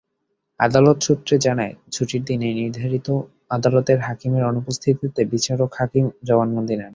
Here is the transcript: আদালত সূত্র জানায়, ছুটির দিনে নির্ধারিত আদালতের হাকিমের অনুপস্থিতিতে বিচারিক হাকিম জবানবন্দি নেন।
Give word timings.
আদালত 0.59 0.97
সূত্র 1.03 1.31
জানায়, 1.37 1.73
ছুটির 1.91 2.21
দিনে 2.25 2.47
নির্ধারিত 2.53 3.07
আদালতের 3.49 3.99
হাকিমের 3.99 4.43
অনুপস্থিতিতে 4.43 5.21
বিচারিক 5.25 5.71
হাকিম 5.79 6.05
জবানবন্দি 6.27 6.75
নেন। 6.75 6.89